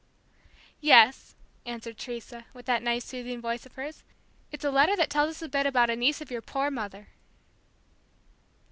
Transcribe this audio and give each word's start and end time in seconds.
"Yes," 0.79 1.35
answered 1.63 1.99
Teresa, 1.99 2.47
with 2.55 2.65
that 2.65 2.81
soothing 3.03 3.39
voice 3.39 3.67
of 3.67 3.73
hers. 3.75 4.01
"It's 4.51 4.65
a 4.65 4.71
letter 4.71 4.95
that 4.95 5.11
tells 5.11 5.29
us 5.29 5.43
a 5.43 5.47
bit 5.47 5.67
about 5.67 5.91
a 5.91 5.95
niece 5.95 6.21
of 6.21 6.31
your 6.31 6.41
poor 6.41 6.71
mother." 6.71 7.09